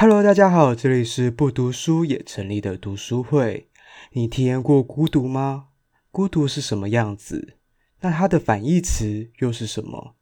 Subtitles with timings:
[0.00, 3.68] Hello，大家好，这里是不读书也成立的读书会。
[4.12, 5.70] 你体验过孤独吗？
[6.12, 7.54] 孤独是什么样子？
[8.02, 10.14] 那它的反义词又是什么？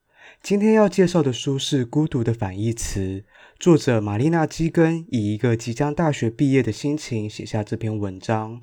[0.42, 3.20] 今天要介绍的书是《孤独的反义词》，
[3.58, 8.62] 作者玛丽娜·基根以一个即将大学毕业的心情写下这篇文章，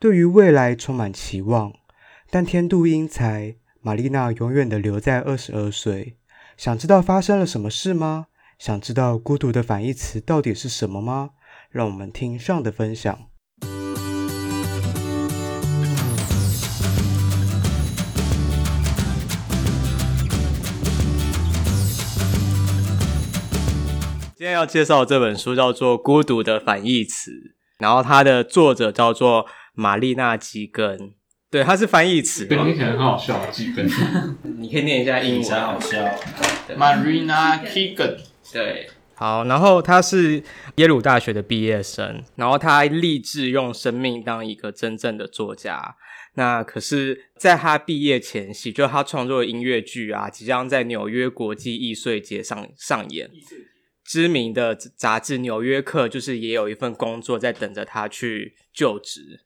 [0.00, 1.72] 对于未来充满期望，
[2.28, 6.16] 但天妒英才，玛丽娜永远的留在二十二岁。
[6.56, 8.26] 想知道发生了什么事吗？
[8.60, 11.30] 想知道孤独的反义词到底是什么吗？
[11.70, 13.18] 让我们听上的分享。
[24.36, 27.30] 今天要介绍的这本书叫做《孤独的反义词》，
[27.78, 31.14] 然后它的作者叫做玛丽娜·基根。
[31.50, 32.44] 对，它是翻译词。
[32.44, 33.88] 对，听起来很好笑，基根。
[34.60, 35.50] 你可以念一下英文。
[35.62, 35.96] 好笑。
[36.76, 38.18] Marina Kagan。
[38.52, 40.42] 对，好，然后他是
[40.76, 45.96] 耶鲁大学的毕业生，然后他立志用生命当一个真正的作家。
[46.34, 53.28] 那可是，在他毕业前夕，就他创作的音乐剧啊，即将在纽约国际艺术节上上演。
[54.04, 59.40] 知名的杂志《纽约客》就是也有一份工作在等着他去就职。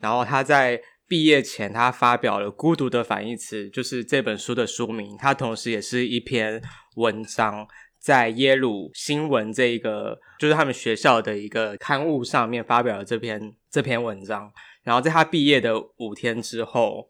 [0.00, 5.16] 然后他在毕业前，他发表了《孤独的反义词》，就是这本书的书名。
[5.18, 6.62] 他同时也是一篇
[6.96, 7.66] 文章。
[8.04, 14.52] 在耶鲁新闻这一个，就是他们学校的一个刊物上面发表了这篇这篇文章。
[14.82, 17.08] 然后在他毕业的五天之后，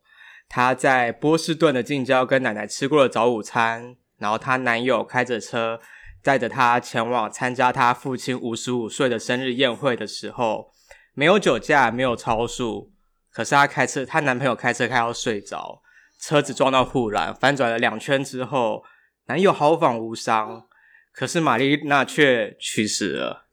[0.49, 3.97] 他在波士顿的近郊跟奶奶吃过了早午餐。
[4.19, 5.81] 然后她男友开着车
[6.23, 10.71] 载着她前往参加他父亲五十五岁的生日宴会的时候，
[11.13, 12.93] 没有酒驾，没有超速，
[13.33, 15.83] 可是她开车，她男朋友开车开到睡着，
[16.21, 18.85] 车子撞到护栏，翻转了两圈之后，
[19.27, 20.69] 男友毫发无伤。
[21.15, 23.47] 可是玛丽娜却去世了，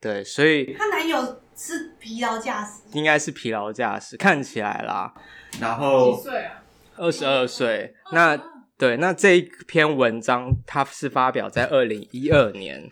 [0.00, 5.14] 对，所以她男友是疲劳驾驶，应该是疲劳驾驶，看起来啦。
[5.60, 6.64] 然后几岁啊？
[6.96, 7.94] 二十二岁。
[8.10, 8.36] 那
[8.76, 12.90] 对，那这一篇文章它是发表在二零一二年，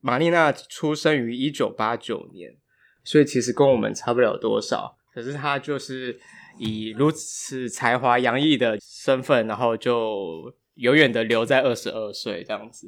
[0.00, 2.56] 玛丽娜出生于一九八九年，
[3.02, 4.96] 所以其实跟我们差不了多少。
[5.12, 6.16] 可是她就是
[6.58, 10.54] 以如此才华洋溢的身份，然后就。
[10.78, 12.86] 永远的留在二十二岁这样子，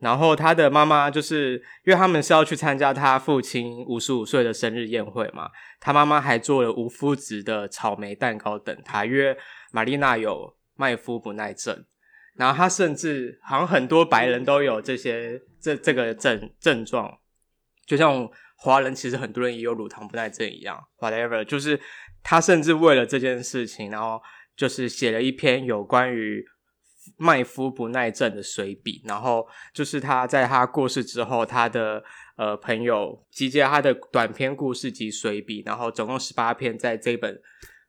[0.00, 1.54] 然后他的妈妈就是
[1.84, 5.48] 因为他们是要去参加他父亲五十五岁的生日宴会嘛，
[5.80, 9.36] 他妈妈还做了无麸质的草莓蛋糕等他，因为
[9.70, 11.84] 玛丽娜有麦麸不耐症，
[12.34, 17.18] 然后他甚至好像很多白人都有这些这这个症症状，
[17.86, 21.80] 就像华人其实很多人也有乳糖不耐症一样，whatever，就是
[22.24, 24.20] 他甚至为了这件事情，然后
[24.56, 26.44] 就是写了一篇有关于。
[27.16, 32.02] 麦夫不耐症的随笔，然后就是他在他过世之后，他的
[32.36, 37.34] 呃朋友集结他的短篇故事及随笔，然后总共十八篇，在这本《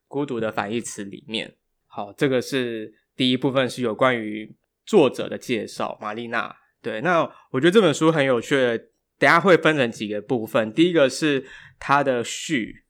[0.07, 1.55] 孤独的反义词》里面。
[1.87, 4.55] 好，这个是第一部分，是有关于
[4.85, 6.55] 作者的介绍，玛丽娜。
[6.81, 7.21] 对，那
[7.51, 8.77] 我觉得这本书很有趣的，
[9.17, 10.71] 等下会分成几个部分。
[10.73, 11.45] 第一个是
[11.79, 12.83] 他的序，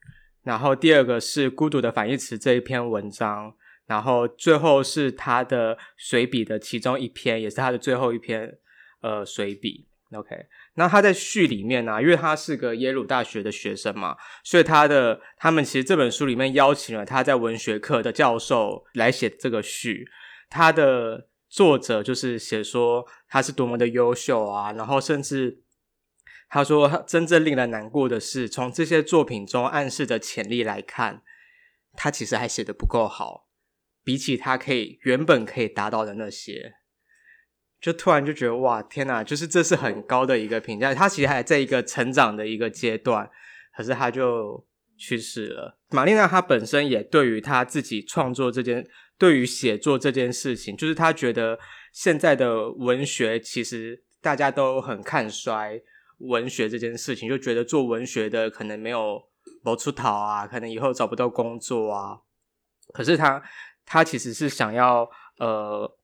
[0.44, 3.53] 然后第二个是《孤独的反义词》这一篇文章。
[3.85, 8.57] 然后最后是他的随笔的其中一篇，也是他的最后一篇，
[9.01, 9.88] 呃，随笔。
[10.13, 10.35] OK，
[10.75, 20.07] 那他在序里面呢、啊，因为他是个耶鲁大学的学生嘛，所以他的他们其实这本书里面邀请了他在文学课的教授来写这个序。
[20.47, 25.63] 他的作者就是写说他是多么的优秀啊，然后甚至
[26.47, 31.24] 他说他真正令人难过的是，从这些作品中暗示的潜力来看，
[31.94, 33.44] 他其实还写的不够好。
[34.05, 36.75] 比起他可以原本可以达到的那些，
[37.81, 40.93] 就突然就觉得哇天哪，就是这是很高的一个评价。
[40.93, 43.27] 他其实还在一个成长的一个阶段，
[43.75, 44.63] 可是他就
[44.95, 45.79] 去世了。
[45.89, 51.57] 玛丽娜她本身也对于她自己创作这件，对于写作这件事情，就是她觉得
[51.91, 55.81] 现在的文学其实大家都很看衰
[56.19, 59.19] 文学这件事情，就觉得做文学的可能没有
[59.63, 62.19] 谋出头啊，可能以后找不到工作啊。
[62.94, 63.41] 可是他。
[63.85, 65.97] 他其实是想要呃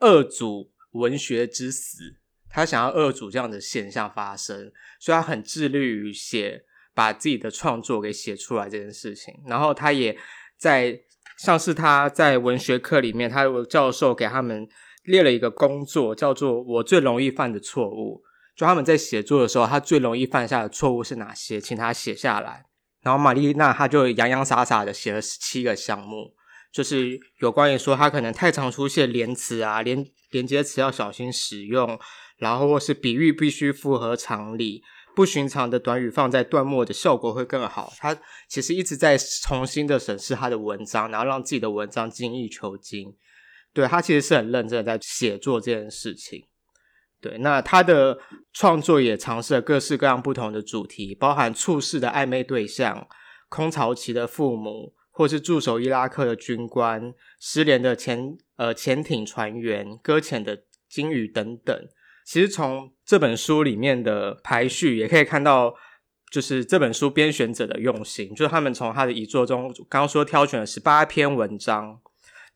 [0.00, 2.16] 遏阻文学之死，
[2.50, 6.64] 他想要遏阻这样的现象发生，所以他很致力于写，
[6.94, 9.34] 把自己的创作给写出来这件事情。
[9.46, 10.18] 然后他也
[10.58, 11.00] 在
[11.38, 14.68] 像是他在文学课里面，他有教授给他们
[15.04, 18.22] 列了一个工作，叫做“我最容易犯的错误”。
[18.54, 21.58] 就他们在写作的时候，他最容易犯下的错误是哪些？
[21.58, 22.66] 请他写下来。
[23.00, 26.34] 然后玛丽娜她就洋洋洒洒的写了十七个项目。
[26.72, 31.98] 就是有关于说他可能太常出现连词啊，连连接词要小心使用，
[32.38, 34.82] 然后或是比喻必须符合常理，
[35.14, 37.92] 不寻常的短语放在段末的效果会更好。
[37.98, 43.14] 他其实一直在重新的审视他的文章，然后让自己的文章精益求精。
[43.74, 46.46] 对，他其实是很认真的在写作这件事情。
[47.20, 48.18] 对，那他的
[48.52, 53.06] 创作也尝试了各式各样不同的主题，包含处世的暧昧对象、
[53.48, 61.88] 空巢期的父母，或是驻守伊拉克的军官、失联的潜呃潜艇船员、搁浅的鲸鱼等等。
[62.24, 65.74] 其实从这本书里面的排序也可以看到，
[66.30, 72.00] 就是这本书编选者的用心，就是他们从他的遗作中，刚刚说挑选了十八篇文章。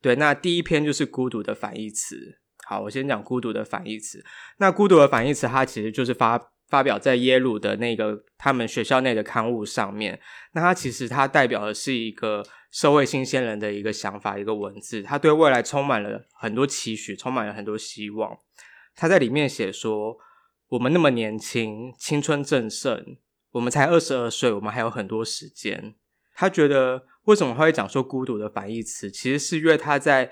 [0.00, 2.38] 对，那第一篇就是孤独的反义词。
[2.68, 4.24] 好，我先讲孤独的反义词。
[4.58, 10.20] 那孤独的反义词，它其实就是发发表在耶鲁的那个他们学校内的刊物上面。
[10.52, 15.02] 那它其实它代表的是一个社会新鲜人的一个想法，一个文字。
[15.02, 18.38] 他对未来充满了很多期许，充满了很多希望。
[18.94, 20.16] 他在里面写说
[20.68, 23.16] ：“我们那么年轻，青春正盛，
[23.52, 25.94] 我们才二十二岁，我们还有很多时间。”
[26.34, 30.30] 他觉得为什么他会讲说孤独的反义词，其实是因为他在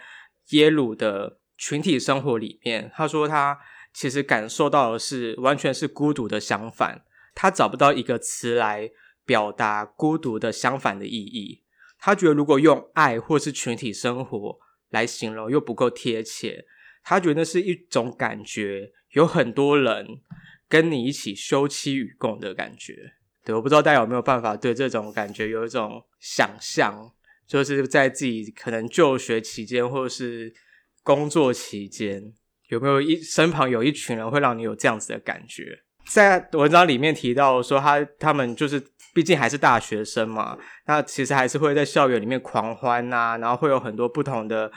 [0.51, 3.59] 耶鲁的群体生活里面，他说他
[3.95, 7.03] 其实感受到的是完全是孤独的相反，
[7.35, 8.91] 他找不到一个词来
[9.25, 11.63] 表达孤独的相反的意义。
[11.99, 14.59] 他觉得如果用爱或是群体生活
[14.91, 16.67] 来形容，又不够贴切。
[17.03, 20.07] 他觉得是一种感觉，有很多人
[20.69, 23.13] 跟你一起休戚与共的感觉。
[23.45, 27.13] 对，我不知道大家有没有办法对这种感觉有一种想象，
[27.47, 30.53] 就是在自己可能就学期间或是
[31.03, 32.33] 工作期间，
[32.75, 35.65] 有没有一身旁有一群人会让你有这样子的感觉？
[36.07, 38.83] 在文章里面提到说他，他他们就是
[39.15, 44.71] 毕竟还是大学生嘛，那其实还是会在校园里面狂欢啊，然后会有很多不同的。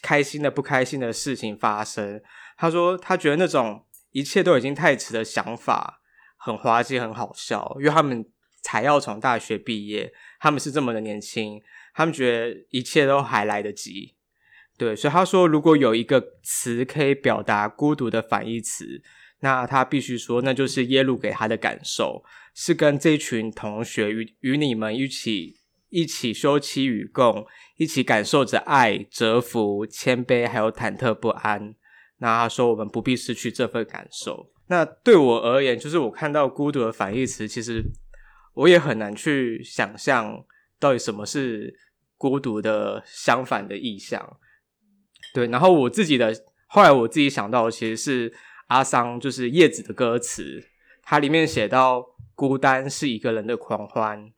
[0.00, 2.22] 开心的、不开心的事情发生。
[2.56, 6.00] 他说，他觉得那种一切都已经太迟的想法
[6.38, 8.24] 很滑稽、很好笑，因为他们
[8.62, 11.60] 才要从大学毕业，他们是这么的年轻，
[11.94, 14.14] 他们觉得一切都还来得及。
[14.82, 19.00] 对，所以他说，如果有一个词可以表达孤独的反义词，
[19.40, 22.24] 那他必须说，那就是耶鲁给他的感受，
[22.54, 25.60] 是跟这群同学与与你们一起。
[25.94, 27.46] 一起休戚与共，
[27.76, 31.74] 一起感受着爱、折服、谦卑，还有忐忑不安。
[32.16, 34.50] 那他说，我们不必失去这份感受。
[34.68, 37.84] 那对我而言，就是我看到孤独的反义词，其实
[38.54, 40.42] 我也很难去想象
[40.80, 41.78] 到底什么是
[42.16, 44.38] 孤独的相反的意象。
[45.32, 46.34] 对，然后我自己的
[46.66, 48.32] 后来我自己想到的，其实是
[48.68, 50.62] 阿桑就是叶子的歌词，
[51.02, 54.32] 它里面写到孤单是一个人的狂欢。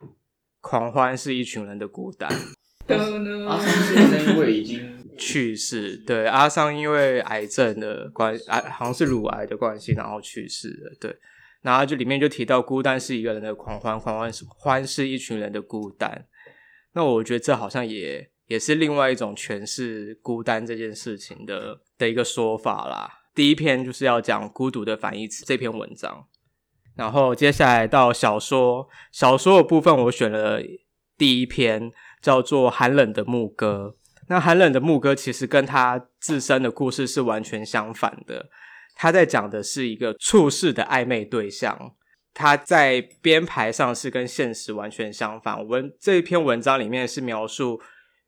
[0.61, 2.27] 狂欢是一群人的孤单。
[2.89, 4.81] 阿桑先生因为已经
[5.19, 10.97] 去世，对，阿桑因为癌症的关系，癌好像是乳癌的关系，然后去世了。
[10.99, 11.15] 对，
[11.61, 16.27] 然后就里面就提到孤单是一个人的狂欢，狂欢是欢是一群人的孤单。
[16.93, 23.11] 那我觉得这好像也也是另外一种诠释孤单这件事情的的一个说法啦。
[23.35, 26.27] 第一篇就是要讲孤独的反义词这篇文章。
[26.97, 30.61] 然后接下来到小说，小说的部分我选了
[31.19, 31.91] 第一篇，
[32.23, 33.97] 叫做《寒冷的牧歌》。
[34.29, 38.49] 那《寒冷的牧歌》其实跟他自身的故事是完全相反的。
[38.95, 41.97] 他在讲的是一个处世的暧昧对象，
[42.33, 45.67] 他在编排上是跟现实完全相反。
[45.67, 47.81] 文这一篇文章里面是描述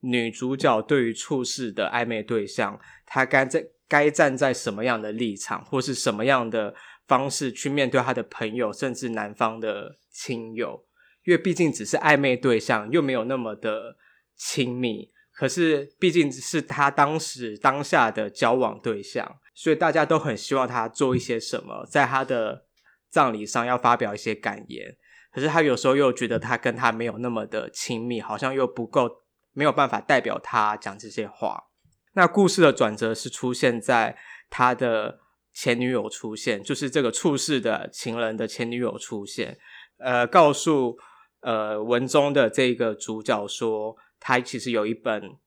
[0.06, 6.74] 女主角对于处事的暧昧对象，她该在该站在什么样的立场，或是什么样的。
[7.08, 10.84] 方式去面对她的朋友，甚至男方的亲友，
[11.24, 13.96] 因为毕竟只是暧昧对象，又没有那么的
[14.34, 15.12] 亲密。
[15.32, 22.64] 可是毕竟是他当时当下的交往对象，所以大家都很希望他做一些什么，在他的
[23.08, 24.96] 葬礼上要发表一些感言。
[25.32, 29.08] 可是他有时候又觉得他跟他没有那么的亲密，好像又不够，
[29.56, 31.64] 没有办法代表他讲这些话。
[32.12, 34.16] 那故事的转折是出现在
[34.48, 35.18] 他的。
[35.58, 39.56] 前女友出现，就是这个处世的情人的前女友出现，
[39.96, 40.98] 呃，告诉
[41.40, 45.38] 呃文中的这个主角说，他其实有一本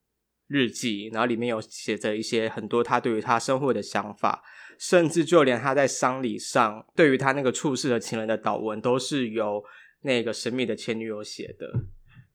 [0.48, 4.42] 日记，然后里面有写着一些很多他对于他生活的想法，
[4.80, 9.64] 甚至就连他在丧礼上对于他那个处世的情人的祷文，都是由
[10.02, 11.72] 那个神秘的前女友写的。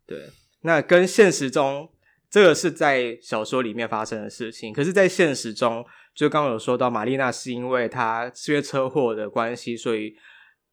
[0.06, 0.30] 对，
[0.64, 1.88] 那跟现实中
[2.28, 5.84] 这个是在小说里面发生的事情，可是，在现实中。
[6.14, 10.14] 就刚刚有说到，玛丽娜是因为她是因为车祸的关系，所以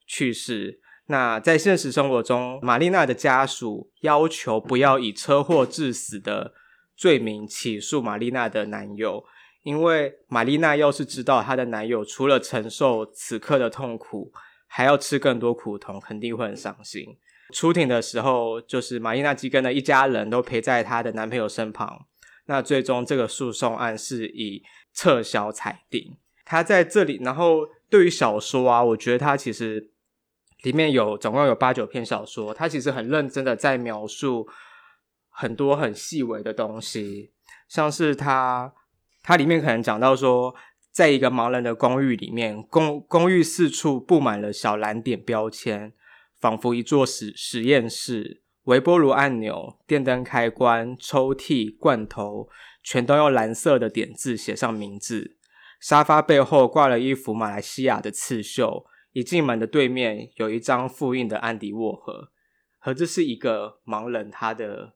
[0.06, 0.80] 去世。
[1.08, 6.54] 那在现实生活中，玛丽娜的家属要求不要以车祸致死的
[6.96, 9.26] 罪名起诉玛丽娜的男友，
[9.64, 14.32] 因为玛丽娜要是知道她的男友除了承受此刻的痛苦，
[14.68, 17.18] 还要吃更多苦头，肯定会很伤心。
[17.52, 22.06] 出庭的时候，就是玛丽娜基根的一家人都陪在她的男朋友身旁。
[22.46, 26.18] 那最终这个诉讼案是以撤销裁定。
[26.44, 29.92] 他在这里，然后对于小说啊，我觉得他其实
[30.64, 34.48] 里面有总共有八九篇小说，他其实很认真的在描述
[35.30, 37.32] 很多很细微的东西，
[37.70, 38.74] 像是他
[39.22, 40.54] 他里面可能讲到说，
[40.92, 45.94] 在一个盲人的公寓里面，公公寓四处布满了小蓝点标签。
[46.42, 52.50] 仿佛一座实实验室，微波炉按钮、电灯开关、抽屉、罐头，
[52.82, 55.38] 全都用蓝色的点字写上名字。
[55.80, 62.32] 沙发背后挂了一幅马来西亚的刺绣，一进门的对面有一张复印的安迪沃荷，
[62.80, 64.96] 和这是一个盲人他的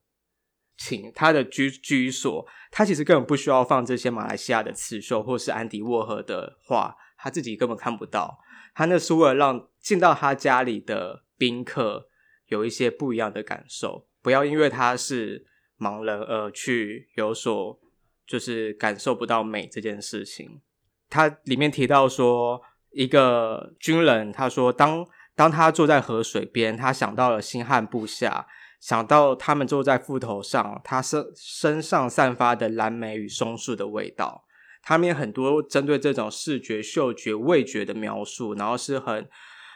[0.76, 8.40] 寝他的居居所，他其实根本不需要放这些马来西亚的刺绣或是安迪沃荷的画，他自己根本看不到。
[8.74, 11.25] 他那是为了让进到他家里的。
[11.38, 12.08] 宾客
[12.48, 15.46] 有一些不一样的感受，不要因为他是
[15.80, 17.80] 盲人而去有所
[18.28, 20.62] 就是感受不到美这件事情。
[21.10, 22.62] 他里面提到说，
[22.92, 28.48] 一个军人他说，当当他坐在河水边，他想到了辛汉部下，
[28.80, 34.46] 想到他们坐在斧头上，他身身上散发的蓝莓与松树的味道。
[34.82, 39.28] 他们有很多针对这种视觉、嗅觉、味觉的描述，然后是很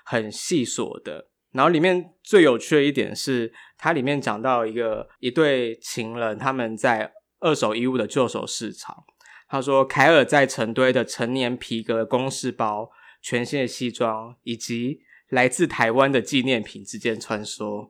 [0.06, 1.29] 很细琐的。
[1.52, 9.04] 然后里面最有趣的一点是，它里面讲到一个一对情人，他们在二手衣物的旧手市场。
[9.48, 12.92] 他说，凯尔在成堆的成年皮革公事包、
[13.22, 17.90] 全新的西装以及来自台湾的纪念品之间穿梭，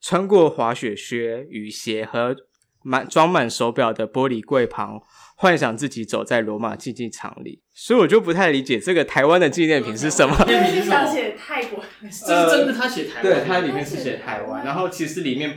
[0.00, 2.34] 穿过滑雪靴、雨鞋和
[2.82, 5.00] 满装满手表的玻璃柜旁。
[5.40, 10.36] 幻想自己走在罗马竞技场里，所以我就不太理解这个台湾的纪念品是什么。
[10.44, 15.56] 纪念品是写泰国，这是真的，他写台湾，对，它里面是写台湾，然后其实里面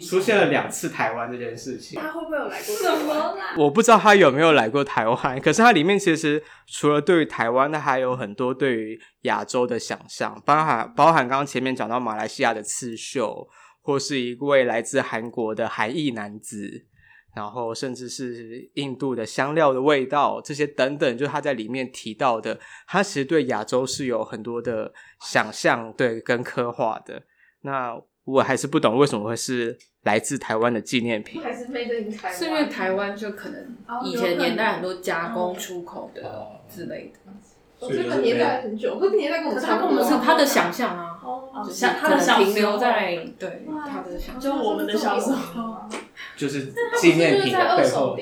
[0.00, 2.00] 出现了两次台湾这件事情。
[2.00, 2.98] 他会不会有来过台湾？
[2.98, 3.54] 什么啦？
[3.58, 13.46] 我不知道他有没有来过台湾，可是它里面其实除了对于台湾，它还有很多对于亚洲的想象，包含包含刚刚前面讲到马来西亚的刺绣，
[13.82, 16.86] 或是一位来自韩国的韩裔男子。
[17.34, 27.22] 然后，甚至是印度的香料的味道，这些等等，就是他在里面提到的，他其实对亚洲是有很多的想象，对，跟刻画的。
[27.62, 32.36] 那我还是不懂为什么会是来自台湾的纪念品，还是 made in 台湾？
[32.36, 37.32] 是因为台湾就可能以前年代很多加工出口的之类的。
[37.80, 40.04] 我这个年代很久，这个年代跟我们差不多。
[40.04, 45.88] 是他的想象啊，哦，就是他的停留在对他的想象，就我们的小时候。
[46.36, 48.16] 就是纪念品的背后，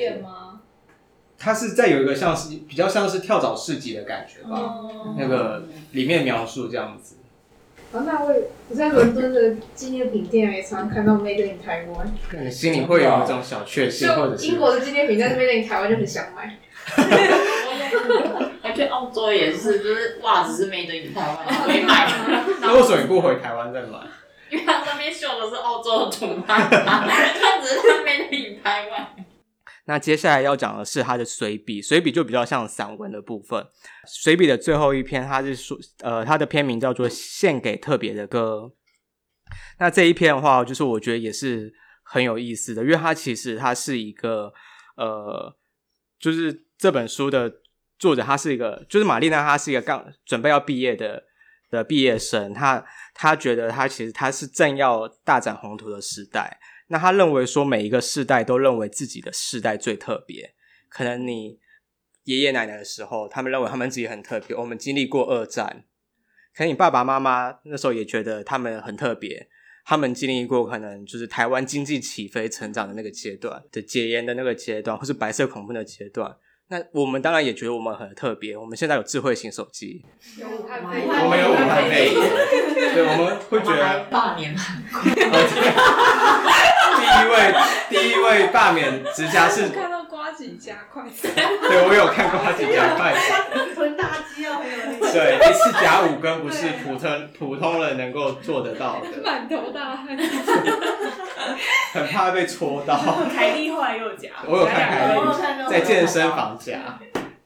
[1.39, 7.17] 它是在有一个像是比较像是跳蚤市集的感觉吧，嗯、那个里面描述这样子。
[7.93, 8.35] 啊，那我
[8.69, 12.13] 我在伦敦的纪念品店也常常看到 Made in 台湾，
[12.45, 16.59] 你心里会有一种小确幸，或者是英国的纪念品在 Made in 台湾就很想买。
[18.63, 22.07] 而且澳洲也是，就是袜子是 Made in 台湾，可以买。
[22.61, 23.99] 那为什么你不回台湾再买？
[24.51, 27.81] 因为它上面绣的是澳洲的图案， 它只是。
[29.87, 33.67] 那接下来要讲的是他的随笔，随笔就比较像散文的部分。
[34.07, 38.73] 随笔的最后一篇，他是说，呃，他的篇名叫做《献给特别的歌》。
[39.79, 41.73] 那这一篇的话，就是我觉得也是
[42.03, 44.53] 很有意思的，因为它其实它是一个，
[44.97, 45.57] 呃，
[46.19, 47.53] 就是这本书的
[47.99, 51.25] 作者，他是一个，就是玛丽娜，她是一个刚准备要毕业的。
[51.71, 52.85] 的毕业生，他
[53.15, 56.59] 他觉得他其实他是正要大展宏图的时代。
[56.93, 60.55] 那他认为说，每一个世代都认为自己的世代最特别。
[60.89, 61.61] 可能你
[62.25, 64.57] 爷爷奶奶的时候，他们认为他们自己很特别。
[64.57, 65.85] 我们经历过二战，
[66.53, 69.49] 可能你爸爸妈妈那时候也觉得他们很特别。
[69.85, 76.37] 他们经历过可能就是台湾经济起飞成长的那个阶段的解严的那个阶段，或是白色恐怖的阶段。
[76.69, 78.57] 那我们当然也觉得我们很特别。
[78.57, 80.05] 我们现在有智慧型手机，
[80.39, 84.55] 有武汉肺炎，我们有武汉肺炎，对，我们会觉得罢免
[87.21, 87.55] 第一位，
[87.91, 89.69] 第一位罢免直辖市。
[89.69, 93.15] 看到瓜子加快对，我有看瓜子加快
[93.75, 94.61] 囤大机哦，
[95.13, 100.17] 对，一次夹五根不是普通普通人能够做得到的，满头大汗。
[101.93, 102.97] 很怕被戳到。
[103.35, 106.99] 凯莉后来又夹，我有看凯莉在健身房夹。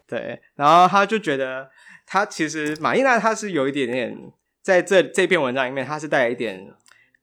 [0.06, 1.68] 对，然后他就觉得，
[2.06, 4.16] 他其实马伊娜她是有一点点
[4.62, 6.72] 在这这篇文章里面，他是带有一点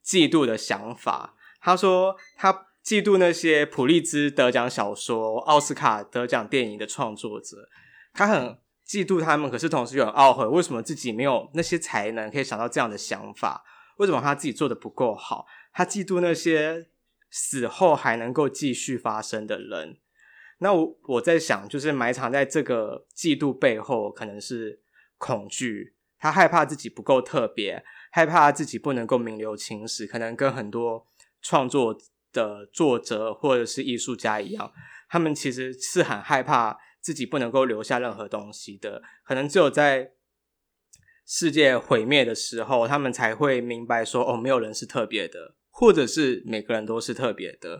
[0.05, 1.35] 嫉妒的想法。
[1.61, 2.51] 他说他
[2.83, 7.69] 嫉妒那些普利兹得奖小说、奥斯卡得奖电影的创作者，
[8.11, 13.63] 他很嫉妒他们，可是同时又很懊悔，为什么自己没有那些才能可以想到这样的想法？
[13.97, 15.45] 为什么他自己做的不够好？
[15.71, 16.87] 他嫉妒那些
[17.29, 19.97] 死后还能够继续发生的人。
[20.57, 24.81] 那我我在想，就是埋藏在这个嫉妒背后，可能是
[25.17, 25.95] 恐惧。
[26.19, 31.07] 他害怕自己不够特别，害怕自己不能够名留青史，可能跟很多
[31.41, 31.97] 创作
[32.31, 34.71] 的作者或者是艺术家一样，
[35.09, 39.01] 他们其实是很害怕自己不能够留下任何东西的。
[39.23, 40.11] 可能只有在
[41.25, 47.79] 世界毁灭的时候，他们才会明白说：“哦，没有人是特别的，或者是每个人都是特别的。”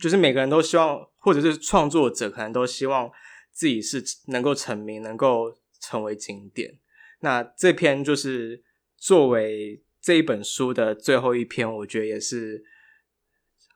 [0.00, 3.10] 就是每个人都希望，或者是创作者可能都希望
[3.50, 6.78] 自己是能够成名，能够成为经典。
[7.20, 8.62] 那这篇就是
[8.96, 12.64] 作为这一本书的最后一篇，我觉得也是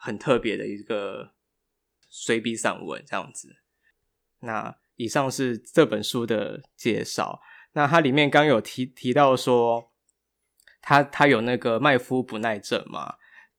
[0.07, 1.33] 很特别的一个
[2.09, 3.57] 随笔散文这样子。
[4.41, 7.41] 那以上是这本书的介绍。
[7.73, 9.91] 那它里面刚有提提到说，
[10.81, 13.17] 他他有那个麦夫不耐症嘛？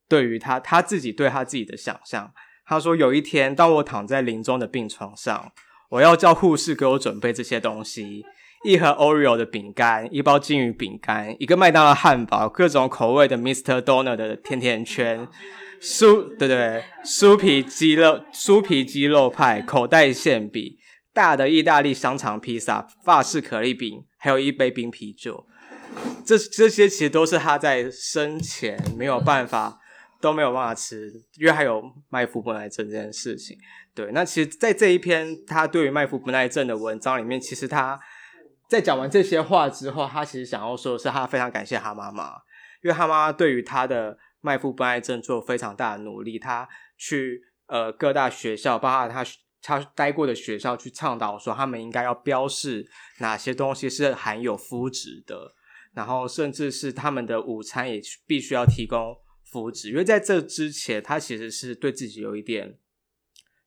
[0.08, 2.32] 对于他他自己对他自己的想象，
[2.64, 5.52] 他说有一天当我躺在临终的病床上，
[5.90, 8.24] 我要叫护士给我准备这些东西。
[8.64, 13.80] 一盒 Oreo 的饼干，一包金鱼饼干，一个麦当劳汉堡，各种口味的 Mr.
[13.80, 15.28] Donut 的甜甜圈，
[15.80, 20.76] 酥对对，酥皮鸡肉酥皮鸡肉派，口袋馅饼，
[21.12, 25.46] 大的意大利香肠披萨，法式可丽饼，还有一杯冰啤酒。
[26.24, 29.78] 这这些其实都是他在生前没有办法
[30.20, 33.56] 都没有办法吃，因为还有麦麸不耐症这件事情。
[33.94, 37.98] 对，那其实，在这一篇他对于麦麸不耐症的文章里面，其实他。
[38.68, 42.34] 在讲完这些话之后，他其实想要说的是，他非常感谢他妈妈，
[42.82, 46.38] 因为他妈妈对于他的麦夫不爱症做非常大的努力。
[46.38, 49.24] 他去呃各大学校，包括他
[49.60, 55.54] 他待过的学校，去倡导说他们应该要标示哪些东西是含有麸质的，
[55.92, 59.16] 然后甚至是他们的午餐也必须要提供
[59.52, 62.78] 麸质，因为在这之前，他其实是对自己有一点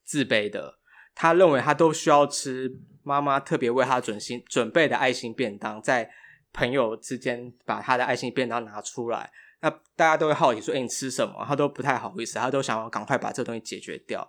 [0.03, 0.79] 自卑的。
[1.13, 2.71] 他认为他都需要吃
[3.03, 6.09] 妈妈特别为他准心准备的爱心便当，在
[6.53, 9.29] 朋友之间把他的爱心便当拿出来，
[9.61, 14.19] 那大家都会好奇说：“哎，你吃什么？”他都不太好意思，他都想要赶快把这个东西解决掉，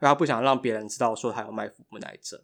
[0.00, 2.40] 因为他不想让别人知道说他有麦麸不耐症。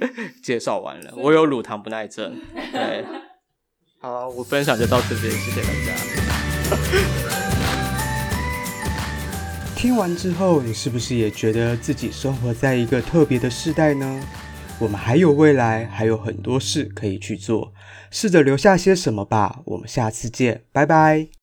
[0.42, 2.40] 介绍完了，我有乳糖不耐症。
[2.72, 3.06] 对，
[4.00, 5.94] 好，我分享就到这边，谢谢大家。
[9.76, 14.24] 听完之后，你是不是也觉得自己生活在一个特别的时代呢？
[14.82, 17.72] 我们还有未来，还有很多事可以去做，
[18.10, 19.60] 试着留下些什么吧。
[19.66, 21.41] 我们下次见，拜拜。